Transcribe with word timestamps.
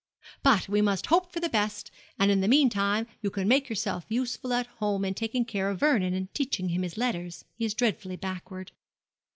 But 0.41 0.67
we 0.67 0.81
must 0.81 1.05
hope 1.05 1.31
for 1.31 1.39
the 1.39 1.47
best, 1.47 1.91
and 2.17 2.31
in 2.31 2.41
the 2.41 2.47
meantime 2.47 3.05
you 3.21 3.29
can 3.29 3.47
make 3.47 3.69
yourself 3.69 4.03
useful 4.09 4.51
at 4.51 4.65
home 4.65 5.05
in 5.05 5.13
taking 5.13 5.45
care 5.45 5.69
of 5.69 5.79
Vernon 5.79 6.15
and 6.15 6.33
teaching 6.33 6.69
him 6.69 6.81
his 6.81 6.97
letters. 6.97 7.45
He 7.53 7.65
is 7.65 7.75
dreadfully 7.75 8.15
backward.' 8.15 8.71